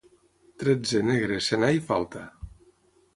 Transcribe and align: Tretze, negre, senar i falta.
Tretze, 0.61 1.01
negre, 1.09 1.37
senar 1.49 1.69
i 1.75 1.83
falta. 1.91 2.23